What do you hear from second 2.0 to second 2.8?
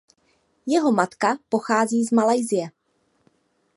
z Malajsie.